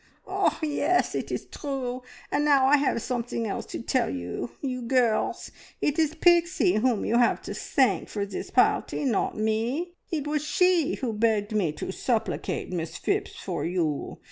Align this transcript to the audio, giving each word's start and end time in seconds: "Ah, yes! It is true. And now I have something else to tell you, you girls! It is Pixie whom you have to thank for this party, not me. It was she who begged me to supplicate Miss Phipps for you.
"Ah, 0.25 0.57
yes! 0.63 1.13
It 1.13 1.31
is 1.31 1.45
true. 1.45 2.01
And 2.31 2.43
now 2.43 2.65
I 2.65 2.77
have 2.77 3.03
something 3.03 3.45
else 3.45 3.67
to 3.67 3.79
tell 3.83 4.09
you, 4.09 4.49
you 4.59 4.81
girls! 4.81 5.51
It 5.79 5.99
is 5.99 6.15
Pixie 6.15 6.77
whom 6.77 7.05
you 7.05 7.19
have 7.19 7.39
to 7.43 7.53
thank 7.53 8.09
for 8.09 8.25
this 8.25 8.49
party, 8.49 9.05
not 9.05 9.37
me. 9.37 9.93
It 10.09 10.25
was 10.25 10.43
she 10.43 10.95
who 10.95 11.13
begged 11.13 11.51
me 11.51 11.71
to 11.73 11.91
supplicate 11.91 12.73
Miss 12.73 12.97
Phipps 12.97 13.35
for 13.35 13.63
you. 13.63 14.17